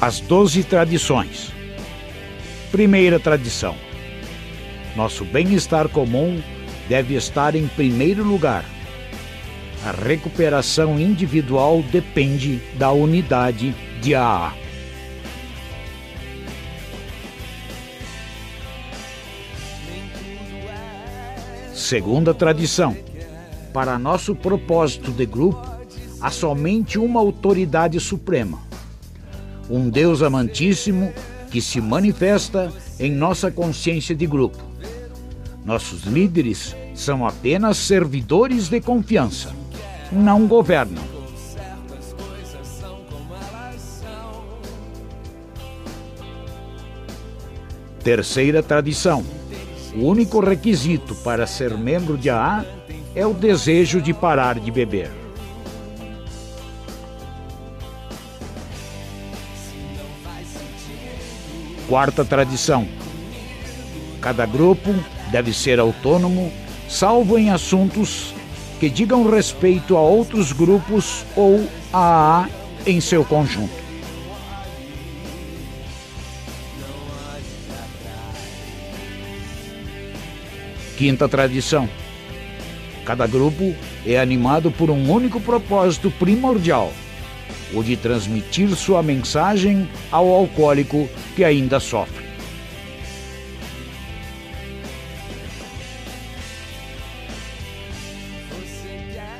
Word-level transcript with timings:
As 0.00 0.20
doze 0.20 0.62
tradições. 0.62 1.52
Primeira 2.70 3.18
tradição. 3.18 3.74
Nosso 4.94 5.24
bem-estar 5.24 5.88
comum 5.88 6.40
deve 6.88 7.16
estar 7.16 7.56
em 7.56 7.66
primeiro 7.66 8.22
lugar. 8.22 8.64
A 9.84 9.90
recuperação 9.90 11.00
individual 11.00 11.82
depende 11.82 12.60
da 12.78 12.92
unidade 12.92 13.74
de 14.00 14.14
AA. 14.14 14.54
Segunda 21.74 22.32
tradição. 22.32 22.96
Para 23.72 23.98
nosso 23.98 24.32
propósito 24.36 25.10
de 25.10 25.26
grupo, 25.26 25.66
há 26.20 26.30
somente 26.30 27.00
uma 27.00 27.18
autoridade 27.18 27.98
suprema. 27.98 28.67
Um 29.70 29.90
Deus 29.90 30.22
amantíssimo 30.22 31.12
que 31.50 31.60
se 31.60 31.80
manifesta 31.80 32.72
em 32.98 33.12
nossa 33.12 33.50
consciência 33.50 34.14
de 34.14 34.26
grupo. 34.26 34.58
Nossos 35.64 36.04
líderes 36.04 36.74
são 36.94 37.26
apenas 37.26 37.76
servidores 37.76 38.68
de 38.68 38.80
confiança, 38.80 39.54
não 40.10 40.46
governam. 40.46 41.04
Terceira 48.02 48.62
tradição. 48.62 49.22
O 49.94 50.04
único 50.06 50.40
requisito 50.40 51.14
para 51.16 51.46
ser 51.46 51.76
membro 51.76 52.16
de 52.16 52.30
AA 52.30 52.64
é 53.14 53.26
o 53.26 53.34
desejo 53.34 54.00
de 54.00 54.14
parar 54.14 54.58
de 54.58 54.70
beber. 54.70 55.10
Quarta 61.88 62.22
tradição. 62.22 62.86
Cada 64.20 64.44
grupo 64.44 64.94
deve 65.32 65.54
ser 65.54 65.80
autônomo, 65.80 66.52
salvo 66.86 67.38
em 67.38 67.48
assuntos 67.48 68.34
que 68.78 68.90
digam 68.90 69.28
respeito 69.28 69.96
a 69.96 70.00
outros 70.00 70.52
grupos 70.52 71.24
ou 71.34 71.66
a 71.90 72.42
AA 72.42 72.48
em 72.86 73.00
seu 73.00 73.24
conjunto. 73.24 73.72
Quinta 80.98 81.26
tradição. 81.26 81.88
Cada 83.04 83.26
grupo 83.26 83.74
é 84.04 84.18
animado 84.18 84.70
por 84.70 84.90
um 84.90 85.10
único 85.10 85.40
propósito 85.40 86.10
primordial: 86.10 86.92
o 87.74 87.82
de 87.82 87.96
transmitir 87.96 88.74
sua 88.74 89.02
mensagem 89.02 89.88
ao 90.10 90.32
alcoólico 90.32 91.08
que 91.34 91.44
ainda 91.44 91.78
sofre. 91.80 92.26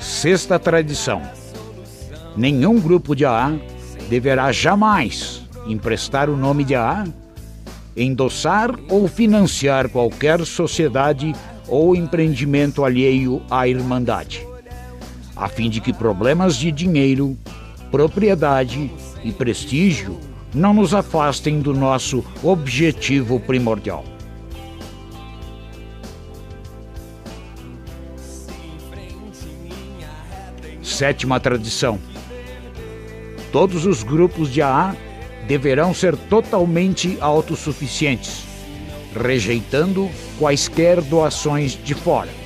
Sexta 0.00 0.58
tradição: 0.58 1.22
nenhum 2.36 2.80
grupo 2.80 3.14
de 3.14 3.24
AA 3.24 3.58
deverá 4.08 4.50
jamais 4.52 5.42
emprestar 5.66 6.30
o 6.30 6.36
nome 6.36 6.64
de 6.64 6.74
AA 6.74 7.04
endossar 7.96 8.70
ou 8.90 9.08
financiar 9.08 9.88
qualquer 9.88 10.44
sociedade 10.44 11.34
ou 11.66 11.96
empreendimento 11.96 12.84
alheio 12.84 13.42
à 13.50 13.66
Irmandade, 13.66 14.46
a 15.34 15.48
fim 15.48 15.70
de 15.70 15.80
que 15.80 15.92
problemas 15.92 16.56
de 16.56 16.70
dinheiro, 16.70 17.36
propriedade 17.90 18.90
e 19.22 19.32
prestígio 19.32 20.18
não 20.54 20.72
nos 20.72 20.94
afastem 20.94 21.60
do 21.60 21.74
nosso 21.74 22.24
objetivo 22.42 23.38
primordial. 23.38 24.04
Sétima 30.82 31.38
tradição. 31.38 31.98
Todos 33.52 33.84
os 33.84 34.02
grupos 34.02 34.50
de 34.50 34.62
AA 34.62 34.96
deverão 35.46 35.92
ser 35.92 36.16
totalmente 36.16 37.18
autossuficientes, 37.20 38.44
rejeitando 39.14 40.10
quaisquer 40.38 41.02
doações 41.02 41.72
de 41.72 41.94
fora. 41.94 42.45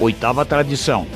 Oitava 0.00 0.44
tradição. 0.44 1.06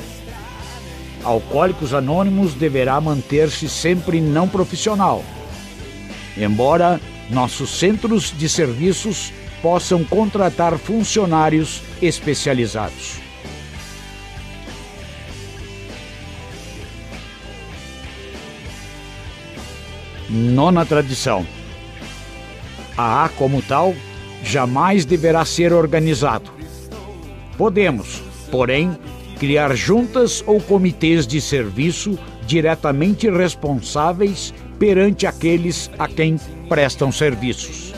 Alcoólicos 1.23 1.93
Anônimos 1.93 2.53
deverá 2.53 2.99
manter-se 3.01 3.67
sempre 3.67 4.21
não 4.21 4.47
profissional. 4.47 5.23
Embora 6.37 6.99
nossos 7.29 7.77
centros 7.77 8.33
de 8.35 8.47
serviços 8.47 9.33
possam 9.61 10.03
contratar 10.05 10.77
funcionários 10.77 11.81
especializados. 12.01 13.19
Nona 20.29 20.85
tradição. 20.85 21.45
A 22.95 23.25
A, 23.25 23.29
como 23.29 23.61
tal, 23.61 23.95
jamais 24.43 25.03
deverá 25.03 25.43
ser 25.43 25.73
organizado. 25.73 26.51
Podemos, 27.57 28.28
porém, 28.51 28.97
criar 29.39 29.75
juntas 29.75 30.43
ou 30.45 30.59
comitês 30.59 31.25
de 31.25 31.39
serviço 31.39 32.17
diretamente 32.45 33.29
responsáveis 33.29 34.53
perante 34.77 35.25
aqueles 35.25 35.89
a 35.97 36.07
quem 36.07 36.37
prestam 36.67 37.11
serviços. 37.11 37.93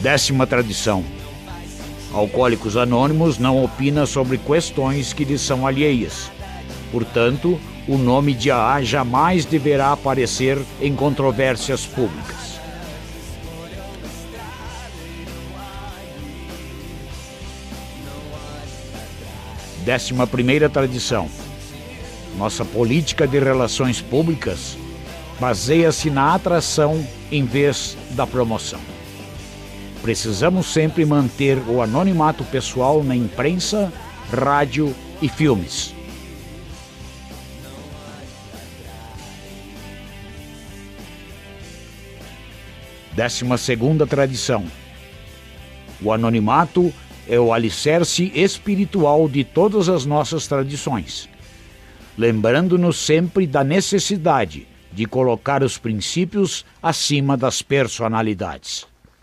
Décima 0.00 0.46
tradição 0.46 1.04
Alcoólicos 2.12 2.76
Anônimos 2.76 3.38
não 3.38 3.62
opina 3.62 4.06
sobre 4.06 4.38
questões 4.38 5.12
que 5.12 5.24
lhes 5.24 5.42
são 5.42 5.66
alheias. 5.66 6.30
Portanto, 6.90 7.60
o 7.86 7.98
nome 7.98 8.32
de 8.32 8.50
AA 8.50 8.82
jamais 8.82 9.44
deverá 9.44 9.92
aparecer 9.92 10.58
em 10.80 10.94
controvérsias 10.94 11.84
públicas. 11.84 12.47
Décima 19.88 20.26
primeira 20.26 20.68
tradição. 20.68 21.30
Nossa 22.36 22.62
política 22.62 23.26
de 23.26 23.38
relações 23.38 24.02
públicas 24.02 24.76
baseia-se 25.40 26.10
na 26.10 26.34
atração 26.34 27.02
em 27.32 27.46
vez 27.46 27.96
da 28.10 28.26
promoção. 28.26 28.80
Precisamos 30.02 30.66
sempre 30.66 31.06
manter 31.06 31.56
o 31.66 31.80
anonimato 31.80 32.44
pessoal 32.44 33.02
na 33.02 33.16
imprensa, 33.16 33.90
rádio 34.30 34.94
e 35.22 35.28
filmes. 35.30 35.94
Décima 43.14 43.56
segunda 43.56 44.06
tradição. 44.06 44.66
O 46.02 46.12
anonimato 46.12 46.92
é 47.28 47.38
o 47.38 47.52
alicerce 47.52 48.32
espiritual 48.34 49.28
de 49.28 49.44
todas 49.44 49.88
as 49.88 50.06
nossas 50.06 50.46
tradições, 50.46 51.28
lembrando-nos 52.16 52.96
sempre 52.96 53.46
da 53.46 53.62
necessidade 53.62 54.66
de 54.92 55.04
colocar 55.04 55.62
os 55.62 55.76
princípios 55.76 56.64
acima 56.82 57.36
das 57.36 57.60
personalidades. 57.60 58.86